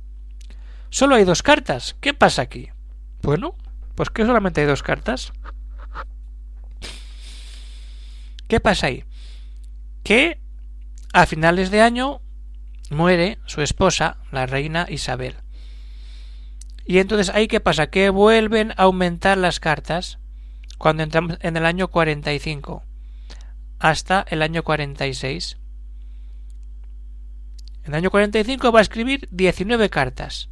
Solo 0.90 1.14
hay 1.14 1.22
dos 1.22 1.44
cartas. 1.44 1.94
¿Qué 2.00 2.12
pasa 2.12 2.42
aquí? 2.42 2.70
Bueno, 3.22 3.54
pues 3.94 4.10
que 4.10 4.26
solamente 4.26 4.62
hay 4.62 4.66
dos 4.66 4.82
cartas. 4.82 5.32
¿Qué 8.48 8.58
pasa 8.58 8.88
ahí? 8.88 9.04
Que 10.02 10.41
a 11.12 11.26
finales 11.26 11.70
de 11.70 11.80
año 11.80 12.20
muere 12.90 13.38
su 13.46 13.62
esposa, 13.62 14.18
la 14.30 14.46
reina 14.46 14.86
Isabel. 14.88 15.34
Y 16.84 16.98
entonces 16.98 17.30
ahí 17.34 17.48
qué 17.48 17.60
pasa? 17.60 17.88
Que 17.88 18.10
vuelven 18.10 18.72
a 18.72 18.84
aumentar 18.84 19.38
las 19.38 19.60
cartas 19.60 20.18
cuando 20.78 21.02
entramos 21.02 21.38
en 21.40 21.56
el 21.56 21.64
año 21.64 21.88
45 21.88 22.82
hasta 23.78 24.24
el 24.28 24.42
año 24.42 24.62
46. 24.62 25.58
En 27.84 27.88
el 27.88 27.94
año 27.94 28.10
45 28.10 28.72
va 28.72 28.78
a 28.78 28.82
escribir 28.82 29.28
19 29.30 29.90
cartas 29.90 30.48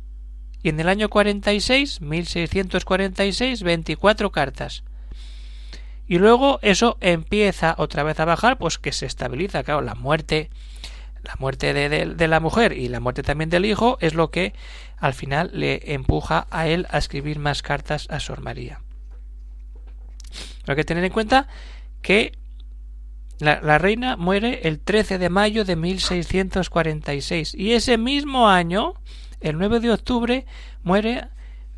y 0.62 0.68
en 0.68 0.78
el 0.78 0.88
año 0.88 1.08
46, 1.08 2.00
1646, 2.00 3.62
24 3.62 4.30
cartas 4.30 4.84
y 6.10 6.18
luego 6.18 6.58
eso 6.62 6.98
empieza 7.00 7.76
otra 7.78 8.02
vez 8.02 8.18
a 8.18 8.24
bajar, 8.24 8.58
pues 8.58 8.78
que 8.78 8.90
se 8.90 9.06
estabiliza, 9.06 9.62
claro, 9.62 9.80
la 9.80 9.94
muerte, 9.94 10.50
la 11.22 11.36
muerte 11.38 11.72
de, 11.72 12.26
la 12.26 12.40
mujer 12.40 12.72
y 12.72 12.88
la 12.88 12.98
muerte 12.98 13.22
también 13.22 13.48
del 13.48 13.64
hijo 13.64 13.96
es 14.00 14.14
lo 14.14 14.28
que 14.32 14.52
al 14.98 15.14
final 15.14 15.52
le 15.54 15.94
empuja 15.94 16.48
a 16.50 16.66
él 16.66 16.88
a 16.90 16.98
escribir 16.98 17.38
más 17.38 17.62
cartas 17.62 18.08
a 18.10 18.18
Sor 18.18 18.40
María. 18.40 18.80
Hay 20.66 20.74
que 20.74 20.82
tener 20.82 21.04
en 21.04 21.12
cuenta 21.12 21.46
que 22.02 22.32
la, 23.38 23.60
la, 23.60 23.78
reina 23.78 24.16
muere 24.16 24.62
el 24.64 24.80
13 24.80 25.16
de 25.16 25.30
mayo 25.30 25.64
de 25.64 25.76
1646 25.76 27.54
y 27.54 27.74
ese 27.74 27.98
mismo 27.98 28.48
año, 28.48 28.94
el 29.40 29.56
9 29.58 29.78
de 29.78 29.92
octubre, 29.92 30.44
muere 30.82 31.28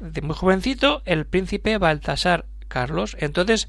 de 0.00 0.22
muy 0.22 0.34
jovencito 0.34 1.02
el 1.04 1.26
príncipe 1.26 1.76
Baltasar 1.76 2.46
Carlos. 2.68 3.14
Entonces, 3.20 3.68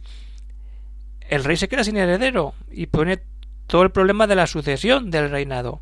el 1.34 1.44
rey 1.44 1.58
se 1.58 1.68
queda 1.68 1.84
sin 1.84 1.98
heredero 1.98 2.54
y 2.72 2.86
pone 2.86 3.20
todo 3.66 3.82
el 3.82 3.90
problema 3.90 4.28
de 4.28 4.36
la 4.36 4.46
sucesión 4.46 5.10
del 5.10 5.32
reinado, 5.32 5.82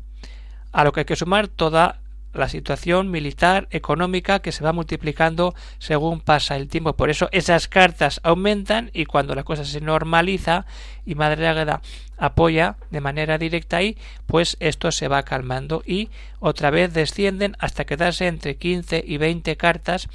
a 0.72 0.82
lo 0.82 0.92
que 0.92 1.00
hay 1.00 1.04
que 1.04 1.16
sumar 1.16 1.48
toda 1.48 2.00
la 2.32 2.48
situación 2.48 3.10
militar, 3.10 3.68
económica, 3.70 4.38
que 4.38 4.52
se 4.52 4.64
va 4.64 4.72
multiplicando 4.72 5.54
según 5.78 6.22
pasa 6.22 6.56
el 6.56 6.68
tiempo. 6.68 6.96
Por 6.96 7.10
eso 7.10 7.28
esas 7.32 7.68
cartas 7.68 8.18
aumentan 8.22 8.90
y 8.94 9.04
cuando 9.04 9.34
la 9.34 9.44
cosa 9.44 9.66
se 9.66 9.82
normaliza 9.82 10.64
y 11.04 11.16
Madre 11.16 11.46
Águeda 11.46 11.82
apoya 12.16 12.76
de 12.90 13.02
manera 13.02 13.36
directa 13.36 13.76
ahí, 13.76 13.98
pues 14.24 14.56
esto 14.58 14.90
se 14.90 15.08
va 15.08 15.22
calmando 15.22 15.82
y 15.84 16.08
otra 16.40 16.70
vez 16.70 16.94
descienden 16.94 17.56
hasta 17.58 17.84
quedarse 17.84 18.26
entre 18.26 18.56
15 18.56 19.04
y 19.06 19.18
20 19.18 19.54
cartas 19.58 20.08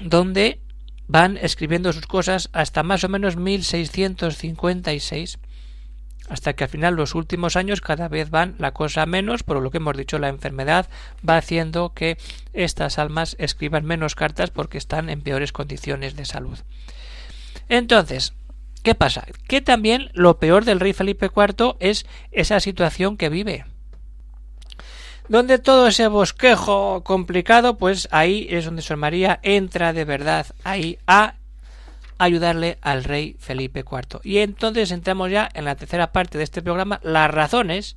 donde 0.00 0.58
van 1.08 1.36
escribiendo 1.36 1.92
sus 1.92 2.06
cosas 2.06 2.48
hasta 2.52 2.82
más 2.82 3.04
o 3.04 3.08
menos 3.08 3.36
1656 3.36 5.38
hasta 6.28 6.54
que 6.54 6.64
al 6.64 6.70
final 6.70 6.94
los 6.94 7.14
últimos 7.14 7.56
años 7.56 7.80
cada 7.80 8.08
vez 8.08 8.30
van 8.30 8.56
la 8.58 8.72
cosa 8.72 9.06
menos, 9.06 9.42
por 9.42 9.60
lo 9.60 9.70
que 9.70 9.78
hemos 9.78 9.96
dicho, 9.96 10.18
la 10.18 10.28
enfermedad 10.28 10.88
va 11.28 11.36
haciendo 11.36 11.92
que 11.94 12.18
estas 12.52 12.98
almas 12.98 13.36
escriban 13.38 13.84
menos 13.84 14.14
cartas 14.14 14.50
porque 14.50 14.78
están 14.78 15.08
en 15.08 15.22
peores 15.22 15.52
condiciones 15.52 16.16
de 16.16 16.24
salud. 16.24 16.58
Entonces, 17.68 18.34
¿qué 18.82 18.94
pasa? 18.94 19.26
Que 19.46 19.60
también 19.60 20.10
lo 20.14 20.38
peor 20.38 20.64
del 20.64 20.80
rey 20.80 20.92
Felipe 20.92 21.30
IV 21.34 21.76
es 21.80 22.06
esa 22.32 22.60
situación 22.60 23.16
que 23.16 23.28
vive. 23.28 23.64
Donde 25.28 25.58
todo 25.58 25.88
ese 25.88 26.06
bosquejo 26.06 27.02
complicado, 27.02 27.76
pues 27.76 28.08
ahí 28.12 28.46
es 28.48 28.64
donde 28.64 28.82
Sor 28.82 28.96
María 28.96 29.40
entra 29.42 29.92
de 29.92 30.04
verdad 30.04 30.46
ahí 30.62 30.98
a 31.06 31.34
ayudarle 32.18 32.78
al 32.80 33.04
rey 33.04 33.36
Felipe 33.38 33.80
IV. 33.80 34.20
Y 34.22 34.38
entonces 34.38 34.90
entramos 34.90 35.30
ya 35.30 35.48
en 35.52 35.64
la 35.64 35.74
tercera 35.74 36.12
parte 36.12 36.38
de 36.38 36.44
este 36.44 36.62
programa, 36.62 37.00
las 37.02 37.30
razones 37.30 37.96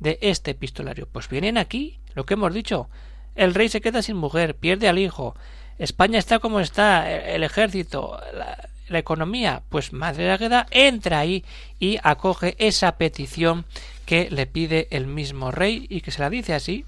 de 0.00 0.18
este 0.22 0.52
epistolario. 0.52 1.08
Pues 1.10 1.28
vienen 1.28 1.58
aquí, 1.58 2.00
lo 2.14 2.24
que 2.24 2.34
hemos 2.34 2.52
dicho. 2.52 2.88
El 3.34 3.54
rey 3.54 3.68
se 3.68 3.80
queda 3.80 4.02
sin 4.02 4.16
mujer, 4.16 4.56
pierde 4.56 4.88
al 4.88 4.98
hijo. 4.98 5.34
España 5.78 6.18
está 6.18 6.38
como 6.38 6.60
está, 6.60 7.10
el 7.10 7.42
ejército, 7.44 8.20
la, 8.34 8.68
economía. 8.98 9.62
Pues 9.70 9.94
Madre 9.94 10.30
Águeda 10.30 10.66
entra 10.70 11.20
ahí 11.20 11.44
y 11.78 11.98
acoge 12.02 12.56
esa 12.58 12.98
petición 12.98 13.64
que 14.12 14.28
le 14.30 14.44
pide 14.44 14.88
el 14.90 15.06
mismo 15.06 15.52
rey 15.52 15.86
y 15.88 16.02
que 16.02 16.10
se 16.10 16.20
la 16.20 16.28
dice 16.28 16.52
así. 16.52 16.84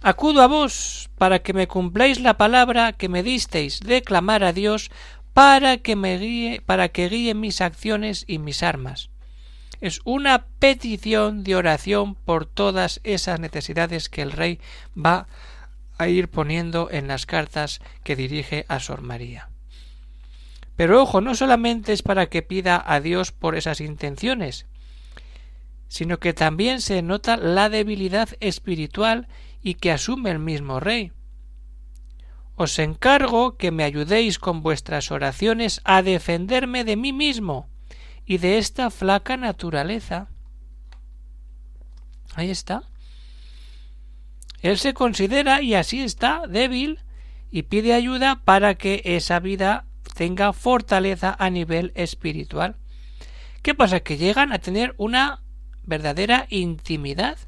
Acudo 0.00 0.40
a 0.40 0.46
vos 0.46 1.10
para 1.18 1.40
que 1.40 1.52
me 1.52 1.68
cumpláis 1.68 2.20
la 2.20 2.38
palabra 2.38 2.94
que 2.94 3.10
me 3.10 3.22
disteis 3.22 3.80
de 3.80 4.00
clamar 4.00 4.42
a 4.42 4.54
Dios 4.54 4.90
para 5.34 5.76
que 5.76 5.94
me 5.94 6.16
guíe, 6.16 6.62
para 6.64 6.88
que 6.88 7.10
guíe 7.10 7.34
mis 7.34 7.60
acciones 7.60 8.24
y 8.26 8.38
mis 8.38 8.62
armas. 8.62 9.10
Es 9.82 10.00
una 10.04 10.46
petición 10.58 11.44
de 11.44 11.54
oración 11.54 12.14
por 12.14 12.46
todas 12.46 12.98
esas 13.04 13.38
necesidades 13.38 14.08
que 14.08 14.22
el 14.22 14.32
rey 14.32 14.58
va 14.96 15.26
a 15.98 16.08
ir 16.08 16.28
poniendo 16.28 16.88
en 16.90 17.08
las 17.08 17.26
cartas 17.26 17.82
que 18.04 18.16
dirige 18.16 18.64
a 18.68 18.80
Sor 18.80 19.02
María. 19.02 19.50
Pero 20.76 21.02
ojo, 21.02 21.20
no 21.20 21.34
solamente 21.34 21.92
es 21.92 22.00
para 22.00 22.30
que 22.30 22.40
pida 22.40 22.82
a 22.86 23.00
Dios 23.00 23.32
por 23.32 23.54
esas 23.54 23.82
intenciones, 23.82 24.64
sino 25.88 26.18
que 26.18 26.32
también 26.32 26.80
se 26.80 27.02
nota 27.02 27.36
la 27.36 27.68
debilidad 27.68 28.28
espiritual 28.40 29.28
y 29.62 29.74
que 29.74 29.92
asume 29.92 30.30
el 30.30 30.38
mismo 30.38 30.80
rey. 30.80 31.12
Os 32.54 32.78
encargo 32.78 33.56
que 33.56 33.70
me 33.70 33.84
ayudéis 33.84 34.38
con 34.38 34.62
vuestras 34.62 35.10
oraciones 35.10 35.80
a 35.84 36.02
defenderme 36.02 36.84
de 36.84 36.96
mí 36.96 37.12
mismo 37.12 37.68
y 38.24 38.38
de 38.38 38.58
esta 38.58 38.90
flaca 38.90 39.36
naturaleza. 39.36 40.28
Ahí 42.34 42.50
está. 42.50 42.82
Él 44.60 44.78
se 44.78 44.94
considera, 44.94 45.62
y 45.62 45.74
así 45.74 46.00
está, 46.00 46.42
débil, 46.48 47.00
y 47.50 47.62
pide 47.62 47.94
ayuda 47.94 48.42
para 48.44 48.74
que 48.74 49.02
esa 49.04 49.38
vida 49.38 49.86
tenga 50.16 50.52
fortaleza 50.52 51.36
a 51.38 51.50
nivel 51.50 51.92
espiritual. 51.94 52.76
¿Qué 53.62 53.74
pasa? 53.74 54.00
Que 54.00 54.16
llegan 54.16 54.52
a 54.52 54.58
tener 54.58 54.94
una 54.96 55.42
verdadera 55.86 56.46
intimidad, 56.50 57.38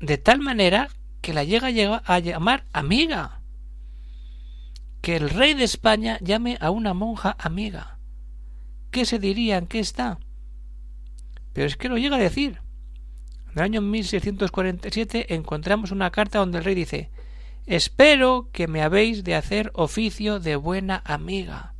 de 0.00 0.18
tal 0.18 0.40
manera 0.40 0.88
que 1.20 1.32
la 1.32 1.44
llega 1.44 1.68
a 2.04 2.18
llamar 2.18 2.64
amiga 2.72 3.42
que 5.02 5.16
el 5.16 5.28
rey 5.28 5.54
de 5.54 5.64
España 5.64 6.18
llame 6.22 6.56
a 6.60 6.70
una 6.70 6.94
monja 6.94 7.36
amiga. 7.38 7.98
¿Qué 8.92 9.04
se 9.04 9.18
diría 9.18 9.58
en 9.58 9.66
qué 9.66 9.80
está? 9.80 10.18
Pero 11.52 11.66
es 11.66 11.76
que 11.76 11.88
lo 11.88 11.98
llega 11.98 12.16
a 12.16 12.20
decir. 12.20 12.60
En 13.48 13.58
el 13.58 13.62
año 13.64 13.82
1647 13.82 15.34
encontramos 15.34 15.90
una 15.90 16.10
carta 16.10 16.38
donde 16.38 16.58
el 16.58 16.64
rey 16.64 16.74
dice 16.74 17.10
Espero 17.66 18.48
que 18.52 18.68
me 18.68 18.82
habéis 18.82 19.24
de 19.24 19.34
hacer 19.34 19.72
oficio 19.74 20.38
de 20.38 20.56
buena 20.56 21.02
amiga. 21.04 21.74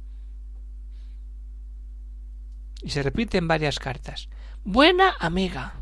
Y 2.83 2.91
se 2.91 3.03
repite 3.05 3.39
en 3.39 3.47
varias 3.47 3.79
cartas. 3.79 4.29
Buena 4.65 5.17
amiga. 5.19 5.75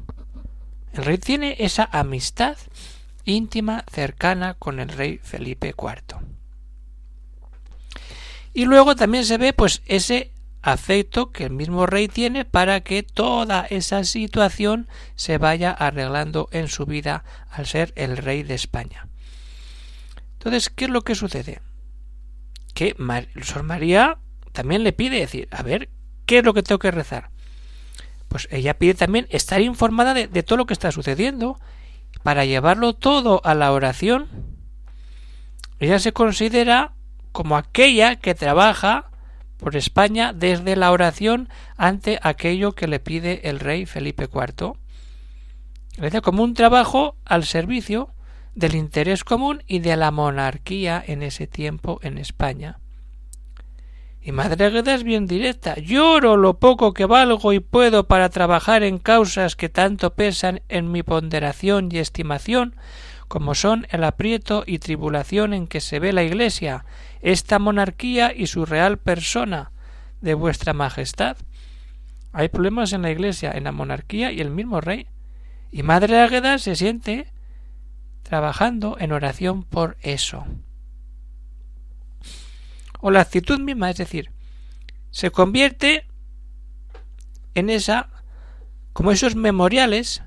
El 0.94 1.04
rey 1.04 1.18
tiene 1.18 1.56
esa 1.58 1.86
amistad 1.92 2.56
íntima, 3.26 3.84
cercana 3.92 4.54
con 4.54 4.80
el 4.80 4.88
rey 4.88 5.20
Felipe 5.22 5.74
IV. 5.76 6.16
Y 8.54 8.64
luego 8.64 8.96
también 8.96 9.26
se 9.26 9.36
ve 9.36 9.52
pues 9.52 9.82
ese 9.84 10.32
afecto 10.62 11.30
que 11.30 11.44
el 11.44 11.50
mismo 11.50 11.84
rey 11.84 12.08
tiene 12.08 12.46
para 12.46 12.80
que 12.80 13.02
toda 13.02 13.66
esa 13.68 14.02
situación 14.04 14.88
se 15.14 15.36
vaya 15.36 15.72
arreglando 15.72 16.48
en 16.50 16.68
su 16.68 16.86
vida 16.86 17.22
al 17.50 17.66
ser 17.66 17.92
el 17.96 18.16
rey 18.16 18.44
de 18.44 18.54
España. 18.54 19.08
Entonces, 20.38 20.70
¿qué 20.70 20.86
es 20.86 20.90
lo 20.90 21.02
que 21.02 21.14
sucede? 21.14 21.60
Que 22.72 22.96
Sor 23.42 23.62
María 23.62 24.16
también 24.52 24.84
le 24.84 24.94
pide 24.94 25.20
decir, 25.20 25.48
a 25.50 25.62
ver, 25.62 25.90
¿qué 26.24 26.38
es 26.38 26.44
lo 26.44 26.54
que 26.54 26.62
tengo 26.62 26.78
que 26.78 26.90
rezar? 26.90 27.29
Pues 28.30 28.46
ella 28.52 28.78
pide 28.78 28.94
también 28.94 29.26
estar 29.30 29.60
informada 29.60 30.14
de, 30.14 30.42
todo 30.44 30.56
lo 30.56 30.64
que 30.64 30.72
está 30.72 30.92
sucediendo 30.92 31.58
para 32.22 32.44
llevarlo 32.44 32.92
todo 32.92 33.40
a 33.42 33.56
la 33.56 33.72
oración. 33.72 34.28
Ella 35.80 35.98
se 35.98 36.12
considera 36.12 36.92
como 37.32 37.56
aquella 37.56 38.14
que 38.14 38.36
trabaja 38.36 39.10
por 39.56 39.74
España 39.74 40.32
desde 40.32 40.76
la 40.76 40.92
oración 40.92 41.48
ante 41.76 42.20
aquello 42.22 42.70
que 42.76 42.86
le 42.86 43.00
pide 43.00 43.48
el 43.48 43.58
rey 43.58 43.84
Felipe 43.84 44.28
IV. 44.32 44.74
Le 45.96 46.22
como 46.22 46.44
un 46.44 46.54
trabajo 46.54 47.16
al 47.24 47.44
servicio 47.44 48.14
del 48.54 48.76
interés 48.76 49.24
común 49.24 49.64
y 49.66 49.80
de 49.80 49.96
la 49.96 50.12
monarquía 50.12 51.02
en 51.04 51.24
ese 51.24 51.48
tiempo 51.48 51.98
en 52.04 52.16
España. 52.16 52.78
Y 54.22 54.32
Madre 54.32 54.66
Agueda 54.66 54.94
es 54.94 55.02
bien 55.02 55.26
directa. 55.26 55.76
Lloro 55.76 56.36
lo 56.36 56.58
poco 56.58 56.92
que 56.92 57.06
valgo 57.06 57.52
y 57.54 57.60
puedo 57.60 58.06
para 58.06 58.28
trabajar 58.28 58.82
en 58.82 58.98
causas 58.98 59.56
que 59.56 59.70
tanto 59.70 60.14
pesan 60.14 60.60
en 60.68 60.92
mi 60.92 61.02
ponderación 61.02 61.88
y 61.90 61.98
estimación, 61.98 62.76
como 63.28 63.54
son 63.54 63.86
el 63.90 64.04
aprieto 64.04 64.64
y 64.66 64.78
tribulación 64.78 65.54
en 65.54 65.66
que 65.66 65.80
se 65.80 66.00
ve 66.00 66.12
la 66.12 66.22
Iglesia, 66.22 66.84
esta 67.22 67.58
monarquía 67.58 68.34
y 68.34 68.46
su 68.46 68.66
real 68.66 68.98
persona 68.98 69.72
de 70.20 70.34
vuestra 70.34 70.74
majestad. 70.74 71.38
Hay 72.32 72.48
problemas 72.48 72.92
en 72.92 73.02
la 73.02 73.10
Iglesia, 73.10 73.52
en 73.52 73.64
la 73.64 73.72
monarquía 73.72 74.32
y 74.32 74.40
el 74.40 74.50
mismo 74.50 74.82
rey. 74.82 75.06
Y 75.70 75.82
Madre 75.82 76.20
Águeda 76.20 76.58
se 76.58 76.76
siente 76.76 77.32
trabajando 78.22 78.96
en 79.00 79.12
oración 79.12 79.62
por 79.62 79.96
eso. 80.02 80.44
O 83.00 83.10
la 83.10 83.20
actitud 83.20 83.58
misma, 83.58 83.90
es 83.90 83.96
decir, 83.96 84.30
se 85.10 85.30
convierte 85.30 86.06
en 87.54 87.70
esa, 87.70 88.08
como 88.92 89.12
esos 89.12 89.34
memoriales 89.34 90.22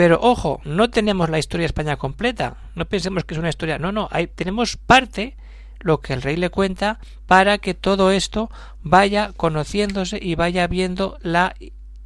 pero 0.00 0.18
ojo, 0.22 0.62
no 0.64 0.88
tenemos 0.88 1.28
la 1.28 1.38
historia 1.38 1.64
de 1.64 1.66
España 1.66 1.98
completa. 1.98 2.56
No 2.74 2.86
pensemos 2.86 3.24
que 3.24 3.34
es 3.34 3.38
una 3.38 3.50
historia. 3.50 3.78
No, 3.78 3.92
no, 3.92 4.08
tenemos 4.34 4.78
parte 4.78 5.36
lo 5.80 6.00
que 6.00 6.14
el 6.14 6.22
rey 6.22 6.36
le 6.36 6.48
cuenta 6.48 7.00
para 7.26 7.58
que 7.58 7.74
todo 7.74 8.10
esto 8.10 8.50
vaya 8.80 9.32
conociéndose 9.36 10.18
y 10.18 10.36
vaya 10.36 10.66
viendo 10.68 11.18
la 11.20 11.54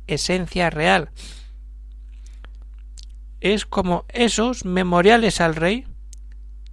esencia 0.08 0.70
real. 0.70 1.10
Es 3.40 3.64
como 3.64 4.06
esos 4.08 4.64
memoriales 4.64 5.40
al 5.40 5.54
rey 5.54 5.86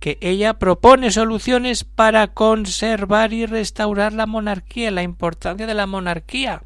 que 0.01 0.17
ella 0.19 0.55
propone 0.55 1.11
soluciones 1.11 1.83
para 1.83 2.33
conservar 2.33 3.33
y 3.33 3.45
restaurar 3.45 4.13
la 4.13 4.25
monarquía, 4.25 4.89
la 4.89 5.03
importancia 5.03 5.67
de 5.67 5.75
la 5.75 5.85
monarquía, 5.85 6.63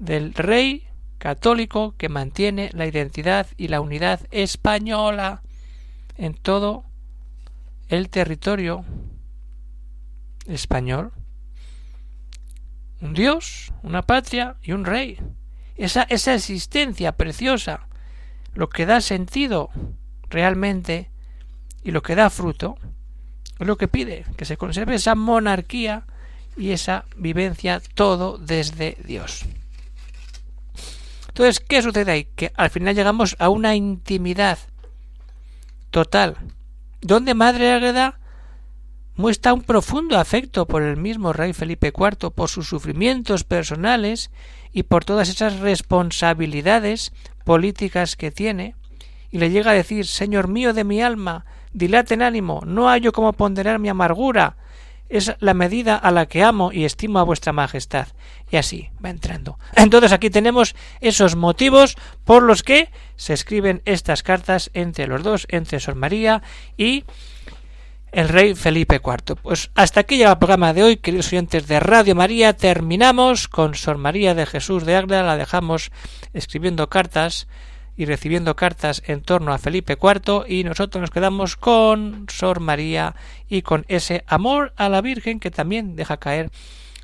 del 0.00 0.34
rey 0.34 0.84
católico 1.18 1.94
que 1.96 2.08
mantiene 2.08 2.70
la 2.74 2.86
identidad 2.86 3.46
y 3.56 3.68
la 3.68 3.80
unidad 3.80 4.20
española 4.32 5.42
en 6.16 6.34
todo 6.34 6.82
el 7.88 8.10
territorio 8.10 8.84
español. 10.46 11.12
Un 13.00 13.14
Dios, 13.14 13.72
una 13.84 14.02
patria 14.02 14.56
y 14.60 14.72
un 14.72 14.84
rey. 14.84 15.20
Esa, 15.76 16.02
esa 16.02 16.34
existencia 16.34 17.12
preciosa 17.12 17.86
lo 18.54 18.68
que 18.68 18.86
da 18.86 19.00
sentido 19.00 19.70
realmente 20.28 21.12
y 21.82 21.90
lo 21.90 22.02
que 22.02 22.14
da 22.14 22.30
fruto 22.30 22.76
es 23.58 23.66
lo 23.66 23.76
que 23.76 23.88
pide, 23.88 24.24
que 24.36 24.44
se 24.44 24.56
conserve 24.56 24.94
esa 24.94 25.14
monarquía 25.14 26.04
y 26.56 26.70
esa 26.70 27.04
vivencia 27.16 27.80
todo 27.94 28.38
desde 28.38 28.96
Dios. 29.04 29.44
Entonces, 31.28 31.60
¿qué 31.60 31.82
sucede 31.82 32.10
ahí? 32.10 32.28
Que 32.34 32.52
al 32.56 32.70
final 32.70 32.96
llegamos 32.96 33.36
a 33.38 33.48
una 33.48 33.76
intimidad 33.76 34.58
total, 35.90 36.36
donde 37.00 37.34
Madre 37.34 37.72
Águeda 37.72 38.18
muestra 39.14 39.52
un 39.52 39.62
profundo 39.62 40.18
afecto 40.18 40.66
por 40.66 40.82
el 40.82 40.96
mismo 40.96 41.32
rey 41.32 41.52
Felipe 41.52 41.92
IV, 41.96 42.30
por 42.30 42.48
sus 42.48 42.68
sufrimientos 42.68 43.44
personales 43.44 44.30
y 44.72 44.84
por 44.84 45.04
todas 45.04 45.28
esas 45.28 45.58
responsabilidades 45.58 47.12
políticas 47.44 48.16
que 48.16 48.30
tiene, 48.30 48.74
y 49.30 49.38
le 49.38 49.50
llega 49.50 49.72
a 49.72 49.74
decir 49.74 50.06
Señor 50.06 50.48
mío 50.48 50.72
de 50.72 50.84
mi 50.84 51.02
alma, 51.02 51.44
dilaten 51.72 52.22
ánimo, 52.22 52.62
no 52.66 52.88
hallo 52.88 53.12
cómo 53.12 53.32
ponderar 53.32 53.78
mi 53.78 53.88
amargura, 53.88 54.56
es 55.08 55.34
la 55.40 55.54
medida 55.54 55.96
a 55.96 56.10
la 56.10 56.26
que 56.26 56.42
amo 56.42 56.70
y 56.72 56.84
estimo 56.84 57.18
a 57.18 57.22
vuestra 57.24 57.52
majestad. 57.52 58.08
Y 58.50 58.56
así 58.56 58.90
va 59.04 59.10
entrando. 59.10 59.58
Entonces 59.74 60.12
aquí 60.12 60.30
tenemos 60.30 60.74
esos 61.00 61.36
motivos 61.36 61.96
por 62.24 62.42
los 62.42 62.62
que 62.62 62.90
se 63.16 63.32
escriben 63.32 63.82
estas 63.84 64.22
cartas 64.22 64.70
entre 64.74 65.06
los 65.06 65.22
dos, 65.22 65.46
entre 65.50 65.80
Sor 65.80 65.94
María 65.94 66.42
y 66.76 67.04
el 68.12 68.28
rey 68.28 68.54
Felipe 68.54 69.00
IV. 69.04 69.36
Pues 69.42 69.70
hasta 69.74 70.00
aquí 70.00 70.16
llega 70.16 70.32
el 70.32 70.38
programa 70.38 70.72
de 70.72 70.82
hoy, 70.82 70.96
queridos 70.96 71.28
oyentes 71.28 71.66
de 71.66 71.80
Radio 71.80 72.14
María. 72.14 72.54
Terminamos 72.54 73.48
con 73.48 73.74
Sor 73.74 73.98
María 73.98 74.34
de 74.34 74.46
Jesús 74.46 74.84
de 74.84 74.96
Ágreda, 74.96 75.22
la 75.22 75.36
dejamos 75.36 75.90
escribiendo 76.32 76.88
cartas 76.88 77.48
y 77.98 78.04
recibiendo 78.04 78.54
cartas 78.54 79.02
en 79.06 79.20
torno 79.22 79.52
a 79.52 79.58
Felipe 79.58 79.98
IV 80.00 80.44
y 80.46 80.62
nosotros 80.62 81.00
nos 81.00 81.10
quedamos 81.10 81.56
con 81.56 82.26
Sor 82.28 82.60
María 82.60 83.16
y 83.48 83.62
con 83.62 83.84
ese 83.88 84.22
amor 84.28 84.72
a 84.76 84.88
la 84.88 85.00
Virgen 85.00 85.40
que 85.40 85.50
también 85.50 85.96
deja 85.96 86.18
caer 86.18 86.50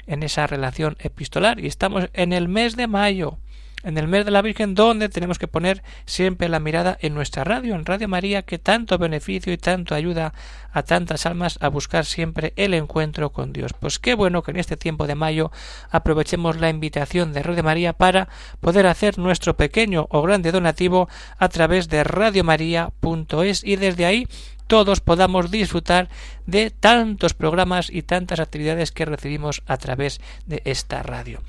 en 0.06 0.22
esa 0.22 0.46
relación 0.46 0.96
epistolar. 1.00 1.58
Y 1.58 1.66
estamos 1.66 2.08
en 2.12 2.32
el 2.32 2.46
mes 2.46 2.76
de 2.76 2.86
mayo 2.86 3.38
en 3.84 3.98
el 3.98 4.08
mes 4.08 4.24
de 4.24 4.30
la 4.30 4.42
Virgen, 4.42 4.74
donde 4.74 5.08
tenemos 5.08 5.38
que 5.38 5.48
poner 5.48 5.82
siempre 6.06 6.48
la 6.48 6.58
mirada 6.58 6.96
en 7.00 7.14
nuestra 7.14 7.44
radio, 7.44 7.74
en 7.74 7.84
Radio 7.84 8.08
María, 8.08 8.42
que 8.42 8.58
tanto 8.58 8.98
beneficio 8.98 9.52
y 9.52 9.58
tanto 9.58 9.94
ayuda 9.94 10.34
a 10.72 10.82
tantas 10.82 11.24
almas 11.26 11.58
a 11.60 11.68
buscar 11.68 12.04
siempre 12.04 12.52
el 12.56 12.74
encuentro 12.74 13.30
con 13.30 13.52
Dios. 13.52 13.72
Pues 13.78 13.98
qué 13.98 14.14
bueno 14.14 14.42
que 14.42 14.50
en 14.50 14.58
este 14.58 14.76
tiempo 14.76 15.06
de 15.06 15.14
mayo 15.14 15.52
aprovechemos 15.90 16.56
la 16.58 16.68
invitación 16.68 17.32
de 17.32 17.42
Radio 17.42 17.62
María 17.62 17.92
para 17.92 18.28
poder 18.60 18.86
hacer 18.86 19.18
nuestro 19.18 19.56
pequeño 19.56 20.06
o 20.10 20.22
grande 20.22 20.50
donativo 20.50 21.08
a 21.38 21.48
través 21.48 21.88
de 21.88 22.02
radiomaria.es 22.02 23.62
y 23.62 23.76
desde 23.76 24.06
ahí 24.06 24.26
todos 24.66 25.00
podamos 25.00 25.50
disfrutar 25.50 26.08
de 26.46 26.70
tantos 26.70 27.34
programas 27.34 27.90
y 27.90 28.02
tantas 28.02 28.40
actividades 28.40 28.92
que 28.92 29.04
recibimos 29.04 29.62
a 29.66 29.76
través 29.76 30.20
de 30.46 30.62
esta 30.64 31.02
radio. 31.02 31.40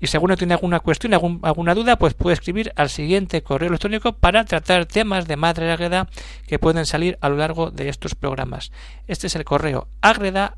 Y 0.00 0.06
si 0.06 0.16
alguno 0.16 0.36
tiene 0.36 0.54
alguna 0.54 0.80
cuestión, 0.80 1.14
alguna 1.14 1.74
duda, 1.74 1.96
pues 1.96 2.14
puede 2.14 2.34
escribir 2.34 2.72
al 2.76 2.88
siguiente 2.88 3.42
correo 3.42 3.68
electrónico 3.68 4.12
para 4.12 4.44
tratar 4.44 4.86
temas 4.86 5.26
de 5.26 5.36
Madre 5.36 5.70
Ágreda 5.70 6.08
que 6.46 6.58
pueden 6.58 6.86
salir 6.86 7.18
a 7.20 7.28
lo 7.28 7.36
largo 7.36 7.70
de 7.70 7.88
estos 7.88 8.14
programas. 8.14 8.72
Este 9.06 9.26
es 9.26 9.36
el 9.36 9.44
correo 9.44 9.88
agreda 10.00 10.56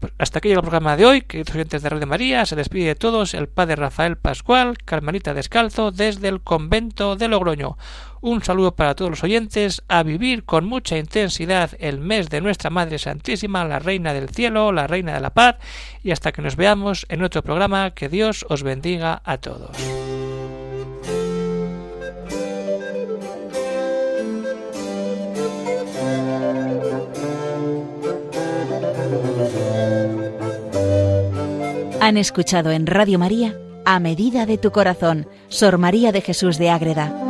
pues 0.00 0.14
hasta 0.18 0.38
aquí 0.38 0.48
llega 0.48 0.60
el 0.60 0.62
programa 0.64 0.96
de 0.96 1.04
hoy, 1.04 1.20
queridos 1.20 1.54
oyentes 1.54 1.82
de 1.82 1.90
Radio 1.90 2.06
María, 2.06 2.46
se 2.46 2.56
despide 2.56 2.86
de 2.86 2.94
todos 2.94 3.34
el 3.34 3.48
padre 3.48 3.76
Rafael 3.76 4.16
Pascual, 4.16 4.78
Carmelita 4.78 5.34
Descalzo, 5.34 5.92
desde 5.92 6.28
el 6.28 6.40
convento 6.40 7.16
de 7.16 7.28
Logroño. 7.28 7.76
Un 8.22 8.42
saludo 8.42 8.76
para 8.76 8.94
todos 8.94 9.10
los 9.10 9.24
oyentes, 9.24 9.82
a 9.88 10.02
vivir 10.02 10.44
con 10.44 10.66
mucha 10.66 10.98
intensidad 10.98 11.70
el 11.78 12.00
mes 12.00 12.28
de 12.28 12.42
nuestra 12.42 12.68
Madre 12.68 12.98
Santísima, 12.98 13.64
la 13.64 13.78
Reina 13.78 14.12
del 14.12 14.28
Cielo, 14.28 14.72
la 14.72 14.86
Reina 14.86 15.14
de 15.14 15.20
la 15.20 15.30
Paz, 15.30 15.56
y 16.02 16.10
hasta 16.10 16.30
que 16.30 16.42
nos 16.42 16.56
veamos 16.56 17.06
en 17.08 17.22
otro 17.22 17.42
programa, 17.42 17.92
que 17.92 18.10
Dios 18.10 18.44
os 18.50 18.62
bendiga 18.62 19.22
a 19.24 19.38
todos. 19.38 19.70
Han 32.02 32.16
escuchado 32.18 32.70
en 32.70 32.86
Radio 32.86 33.18
María 33.18 33.56
A 33.86 33.98
Medida 33.98 34.44
de 34.44 34.58
tu 34.58 34.72
Corazón, 34.72 35.26
Sor 35.48 35.78
María 35.78 36.12
de 36.12 36.20
Jesús 36.20 36.58
de 36.58 36.68
Ágreda. 36.68 37.29